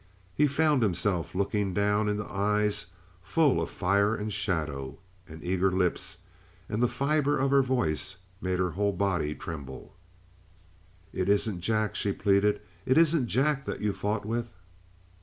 [0.33, 2.87] He found himself looking down into eyes
[3.21, 6.17] full of fire and shadow; and eager lips;
[6.67, 9.93] and the fiber of her voice made her whole body tremble.
[11.13, 12.61] "It isn't Jack?" she pleaded.
[12.83, 14.55] "It isn't Jack that you've fought with?"